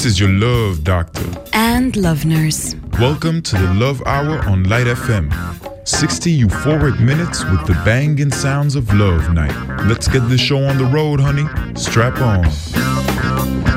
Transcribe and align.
This 0.00 0.12
is 0.12 0.20
your 0.20 0.30
love 0.30 0.82
doctor 0.82 1.26
and 1.52 1.94
love 1.94 2.24
nurse. 2.24 2.74
Welcome 2.98 3.42
to 3.42 3.58
the 3.58 3.74
Love 3.74 4.02
Hour 4.06 4.38
on 4.48 4.64
Light 4.64 4.86
FM. 4.86 5.30
60 5.86 6.40
euphoric 6.40 6.98
minutes 6.98 7.44
with 7.44 7.66
the 7.66 7.74
banging 7.84 8.30
sounds 8.30 8.76
of 8.76 8.94
love 8.94 9.30
night. 9.34 9.54
Let's 9.86 10.08
get 10.08 10.26
this 10.30 10.40
show 10.40 10.64
on 10.64 10.78
the 10.78 10.86
road, 10.86 11.20
honey. 11.20 11.44
Strap 11.74 12.18
on. 12.22 13.69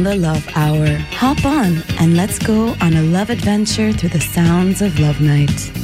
on 0.00 0.04
the 0.04 0.16
Love 0.16 0.48
Hour. 0.56 0.86
Hop 1.18 1.44
on 1.44 1.82
and 1.98 2.16
let's 2.16 2.38
go 2.38 2.74
on 2.80 2.94
a 2.94 3.02
love 3.02 3.28
adventure 3.28 3.92
through 3.92 4.08
the 4.10 4.20
sounds 4.20 4.80
of 4.80 4.98
Love 4.98 5.20
Night. 5.20 5.79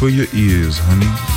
For 0.00 0.08
your 0.08 0.26
ears, 0.32 0.78
honey. 0.78 1.29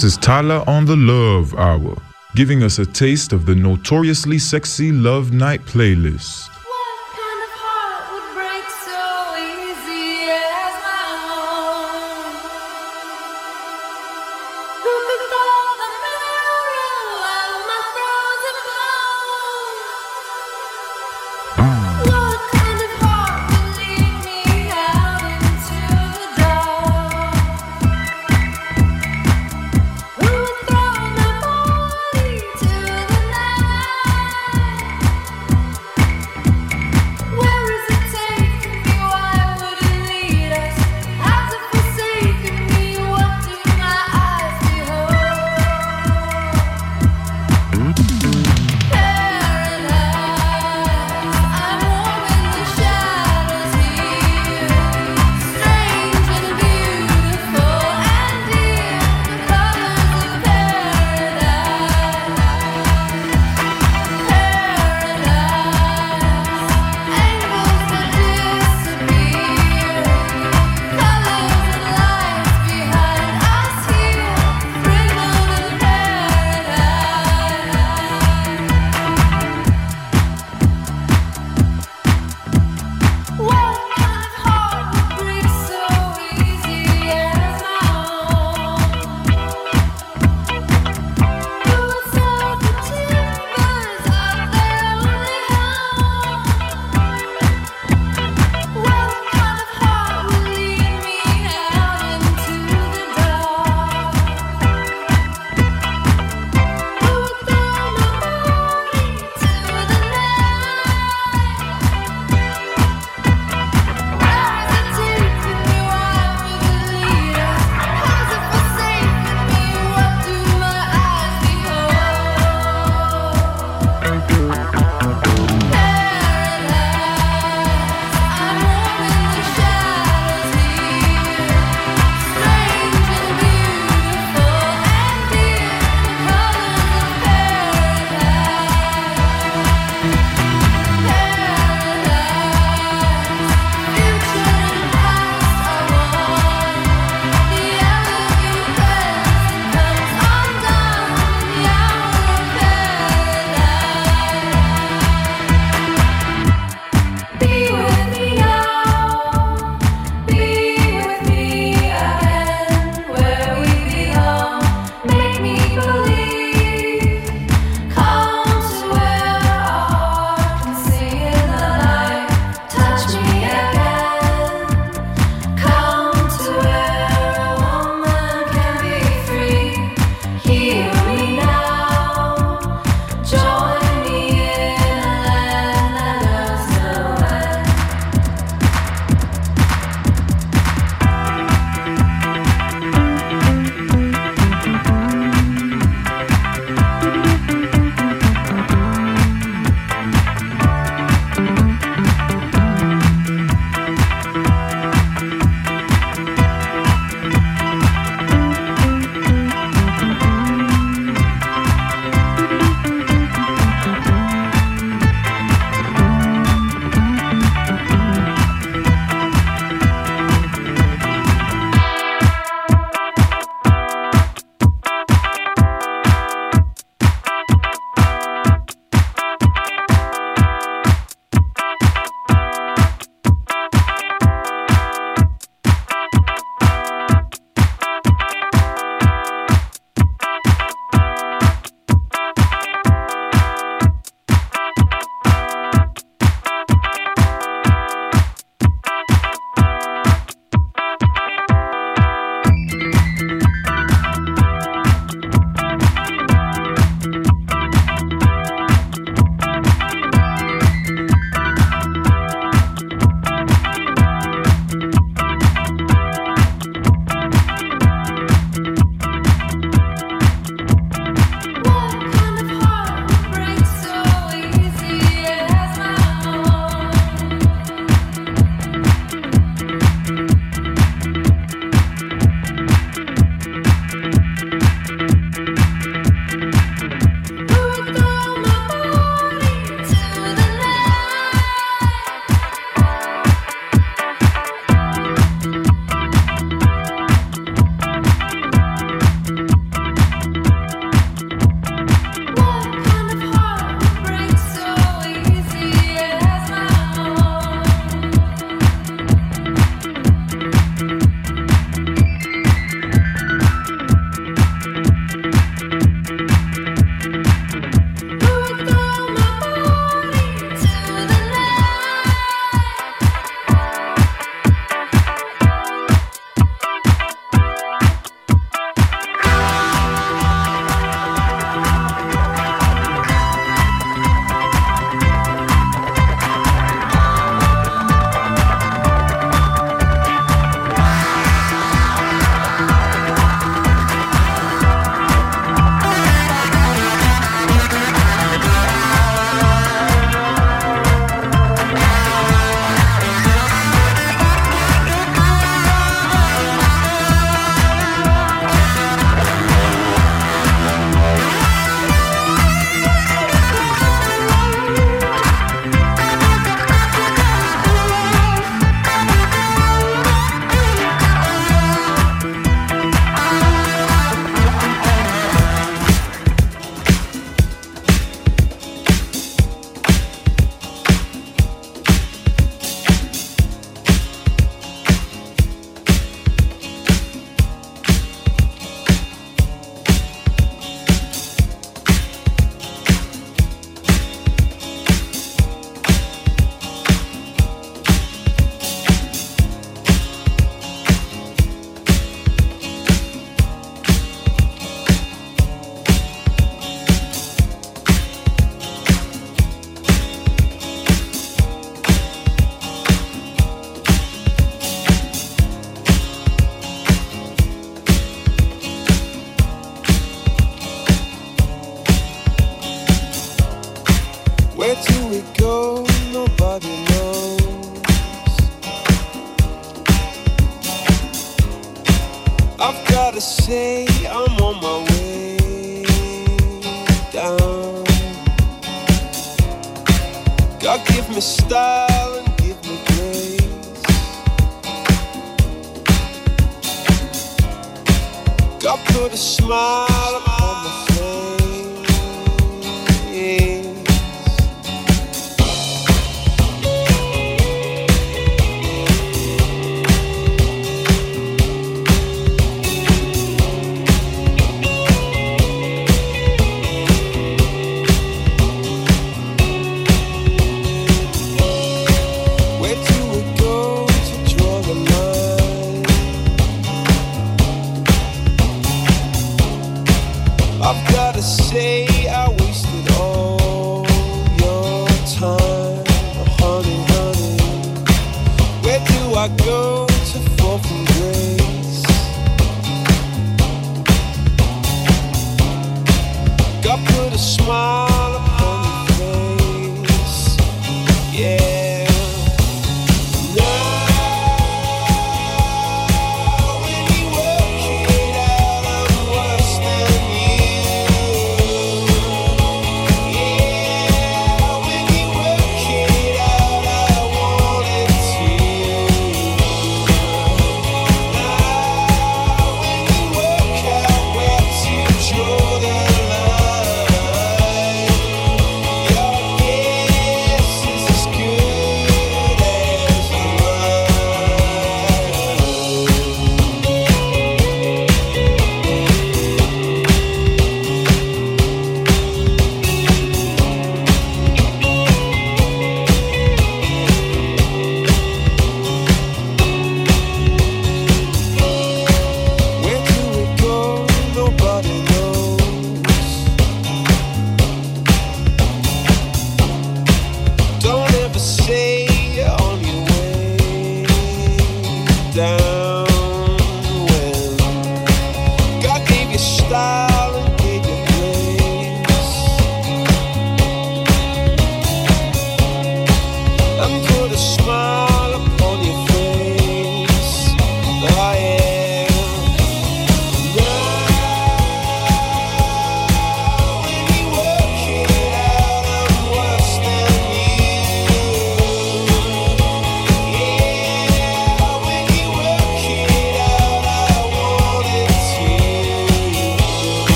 This 0.00 0.14
is 0.14 0.16
Tyler 0.16 0.64
on 0.66 0.86
the 0.86 0.96
Love 0.96 1.54
Hour, 1.56 1.94
giving 2.34 2.62
us 2.62 2.78
a 2.78 2.86
taste 2.86 3.34
of 3.34 3.44
the 3.44 3.54
notoriously 3.54 4.38
sexy 4.38 4.92
Love 4.92 5.30
Night 5.30 5.60
playlist. 5.66 6.49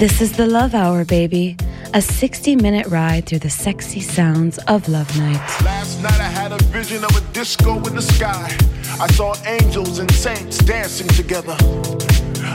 This 0.00 0.22
is 0.22 0.32
the 0.32 0.46
Love 0.46 0.74
Hour, 0.74 1.04
baby. 1.04 1.58
A 1.92 2.00
60 2.00 2.56
minute 2.56 2.86
ride 2.86 3.26
through 3.26 3.40
the 3.40 3.50
sexy 3.50 4.00
sounds 4.00 4.56
of 4.66 4.88
Love 4.88 5.14
Night. 5.18 5.36
Last 5.62 6.02
night 6.02 6.18
I 6.18 6.30
had 6.40 6.52
a 6.52 6.64
vision 6.72 7.04
of 7.04 7.14
a 7.14 7.20
disco 7.34 7.76
in 7.86 7.94
the 7.94 8.00
sky. 8.00 8.50
I 8.98 9.06
saw 9.08 9.34
angels 9.44 9.98
and 9.98 10.10
saints 10.10 10.56
dancing 10.56 11.08
together. 11.08 11.54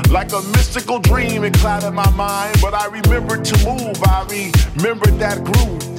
Like 0.10 0.32
a 0.34 0.42
mystical 0.58 0.98
dream, 0.98 1.44
it 1.44 1.54
clouded 1.54 1.94
my 1.94 2.10
mind, 2.16 2.58
but 2.64 2.74
I 2.74 2.88
remembered 2.88 3.46
to 3.46 3.56
move. 3.64 3.96
I 4.04 4.26
remembered 4.78 5.20
that 5.20 5.44
groove. 5.44 5.95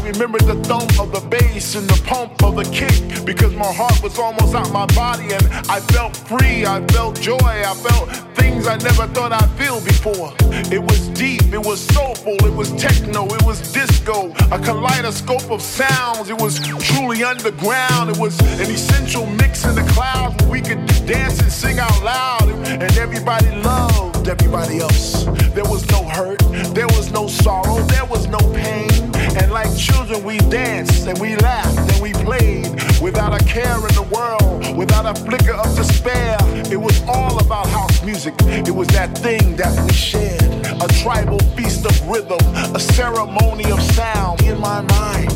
I 0.00 0.08
remembered 0.08 0.46
the 0.46 0.54
thump 0.64 0.98
of 0.98 1.12
the 1.12 1.20
bass 1.28 1.74
and 1.74 1.86
the 1.86 2.02
pump 2.06 2.42
of 2.42 2.56
the 2.56 2.64
kick 2.64 3.26
because 3.26 3.54
my 3.54 3.70
heart 3.70 4.02
was 4.02 4.18
almost 4.18 4.54
out 4.54 4.72
my 4.72 4.86
body 4.94 5.34
and 5.34 5.46
I 5.68 5.80
felt 5.92 6.16
free. 6.16 6.64
I 6.64 6.80
felt 6.86 7.20
joy. 7.20 7.36
I 7.36 7.74
felt 7.74 8.08
things 8.34 8.66
I 8.66 8.76
never 8.78 9.06
thought 9.08 9.30
I'd 9.30 9.50
feel 9.60 9.78
before. 9.82 10.32
It 10.72 10.80
was 10.80 11.08
deep, 11.08 11.52
it 11.52 11.62
was 11.62 11.80
soulful, 11.80 12.34
it 12.46 12.54
was 12.54 12.72
techno, 12.80 13.26
it 13.26 13.42
was 13.42 13.60
disco, 13.72 14.30
a 14.50 14.58
kaleidoscope 14.58 15.50
of 15.50 15.60
sounds. 15.60 16.30
It 16.30 16.40
was 16.40 16.60
truly 16.60 17.22
underground. 17.22 18.08
It 18.08 18.16
was 18.16 18.40
an 18.40 18.70
essential 18.70 19.26
mix 19.26 19.66
in 19.66 19.74
the 19.74 19.84
clouds 19.92 20.42
where 20.42 20.50
we 20.50 20.62
could 20.62 20.86
dance 21.06 21.40
and 21.40 21.52
sing 21.52 21.78
out 21.78 22.02
loud 22.02 22.48
and 22.48 22.96
everybody 22.96 23.50
loved 23.56 24.28
everybody 24.28 24.78
else. 24.78 25.24
There 25.52 25.64
was 25.64 25.86
no 25.90 26.04
hurt, 26.08 26.40
there 26.74 26.88
was 26.88 27.12
no 27.12 27.28
sorrow, 27.28 27.80
there 27.82 28.06
was 28.06 28.26
no 28.28 28.38
pain. 28.54 28.89
And 29.36 29.52
like 29.52 29.74
children, 29.76 30.24
we 30.24 30.38
danced 30.38 31.06
and 31.06 31.18
we 31.18 31.36
laughed 31.36 31.78
and 31.78 32.02
we 32.02 32.12
played 32.12 32.68
without 33.00 33.32
a 33.40 33.44
care 33.44 33.76
in 33.76 33.94
the 33.94 34.08
world, 34.12 34.76
without 34.76 35.06
a 35.06 35.14
flicker 35.20 35.52
of 35.52 35.74
despair. 35.76 36.36
It 36.70 36.80
was 36.80 37.00
all 37.08 37.38
about 37.40 37.66
house 37.68 38.02
music. 38.04 38.34
It 38.40 38.74
was 38.74 38.88
that 38.88 39.16
thing 39.18 39.56
that 39.56 39.72
we 39.84 39.92
shared. 39.92 40.42
A 40.82 40.88
tribal 41.02 41.38
feast 41.56 41.84
of 41.86 42.08
rhythm, 42.08 42.40
a 42.74 42.80
ceremony 42.80 43.70
of 43.70 43.82
sound 43.82 44.42
in 44.42 44.58
my 44.60 44.80
mind. 44.82 45.30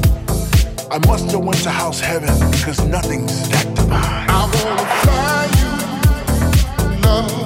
I 0.91 0.99
must 1.07 1.31
have 1.33 1.45
went 1.45 1.63
to 1.65 1.71
house 1.71 2.01
heaven 2.01 2.33
because 2.51 2.81
nothing's 2.85 3.49
that 3.51 3.75
divine. 3.75 4.31
I 4.31 4.43
wanna 4.55 4.87
find 5.07 5.53
you, 6.93 7.01
love. 7.03 7.44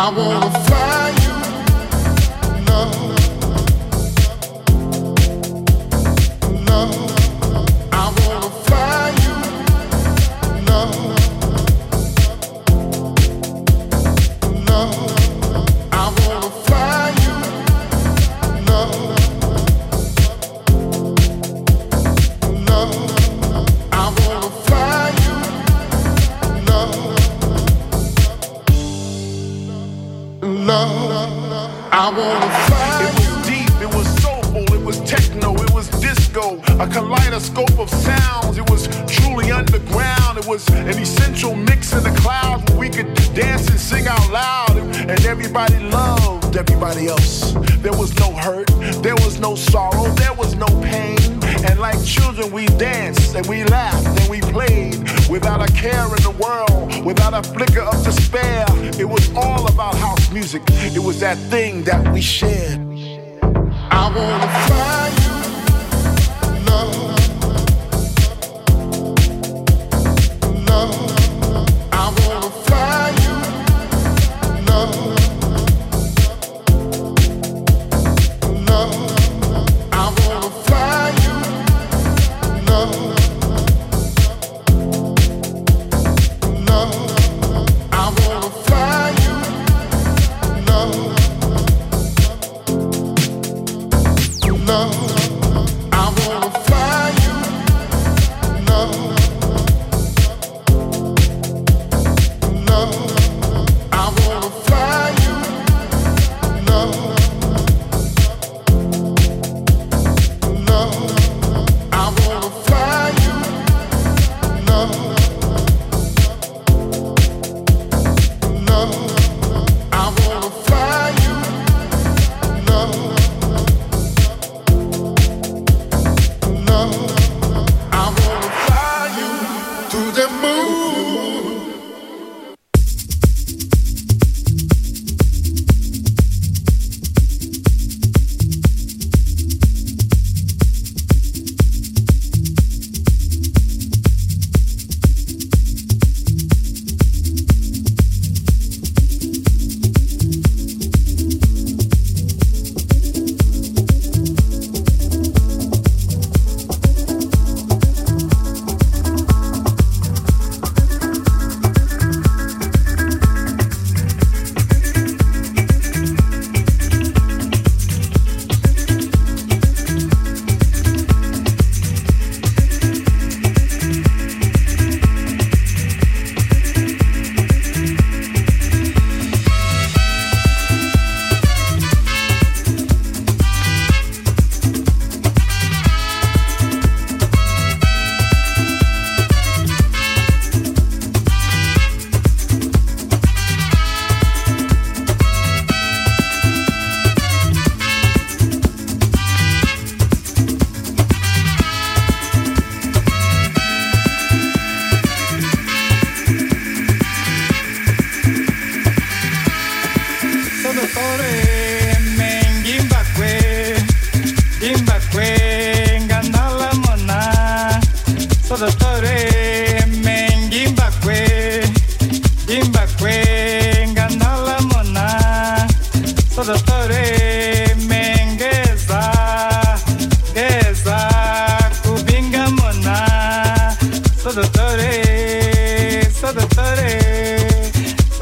I 0.00 0.10
wanna 0.10 0.67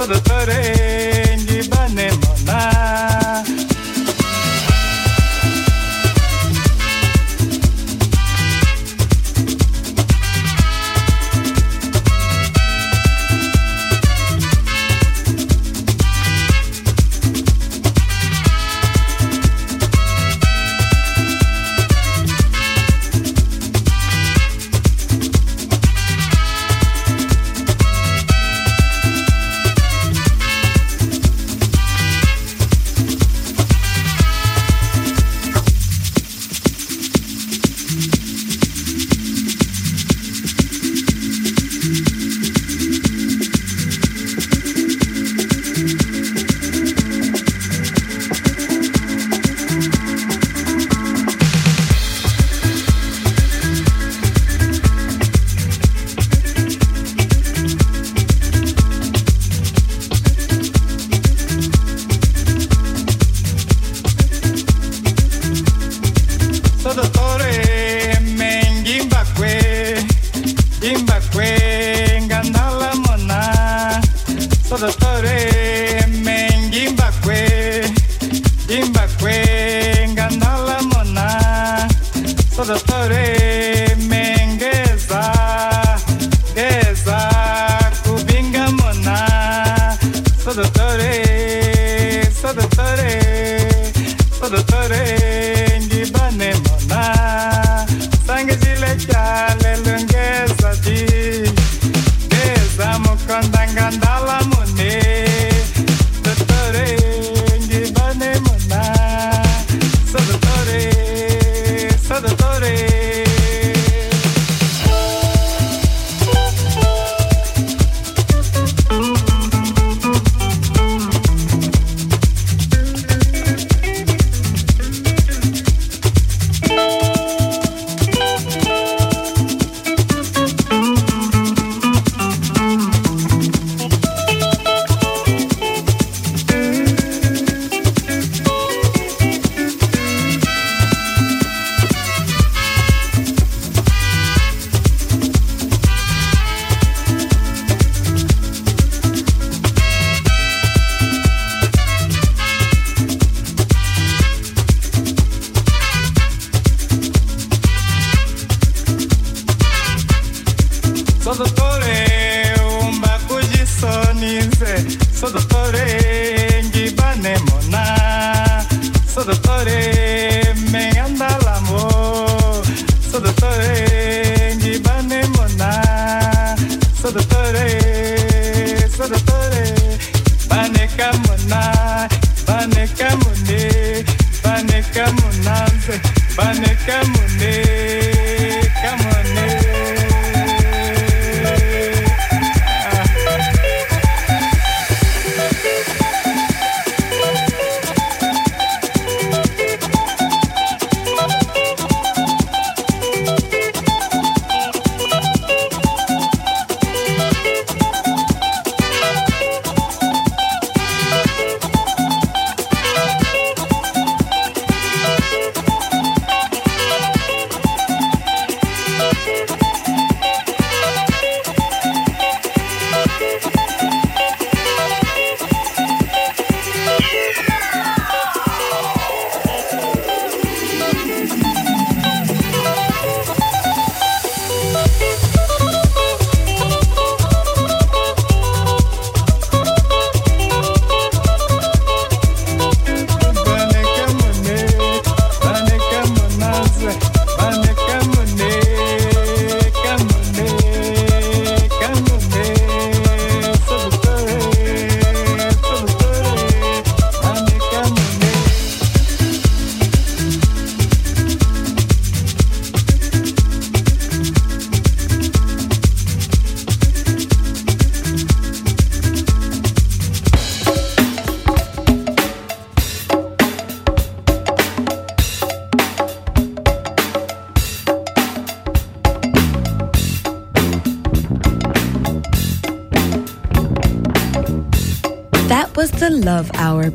the 0.06 0.20
30. 0.20 0.75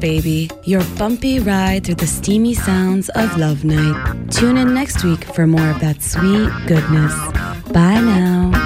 Baby. 0.02 0.50
Your 0.66 0.84
bumpy 0.98 1.40
ride 1.40 1.86
through 1.86 1.96
the 1.96 2.08
steamy 2.08 2.54
sounds 2.54 3.08
of 3.10 3.38
Love 3.38 3.64
Night. 3.64 4.32
Tune 4.32 4.58
in 4.58 4.74
next 4.74 5.04
week 5.04 5.24
for 5.24 5.48
more 5.48 5.70
of 5.70 5.80
that 5.80 6.02
sweet 6.02 6.50
goodness. 6.68 7.14
Bye 7.72 8.02
now. 8.02 8.61